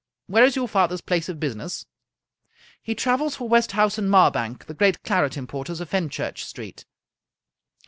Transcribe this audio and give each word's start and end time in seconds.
Where 0.25 0.43
is 0.43 0.55
your 0.55 0.67
father's 0.67 1.01
place 1.01 1.29
of 1.29 1.39
business?"" 1.39 1.85
He 2.81 2.95
travels 2.95 3.35
for 3.35 3.47
Westhouse 3.47 3.97
& 3.97 3.97
Marbank, 3.99 4.65
the 4.65 4.73
great 4.73 5.03
claret 5.03 5.37
importers 5.37 5.79
of 5.79 5.89
Fenchurch 5.91 6.43
Street." 6.43 6.85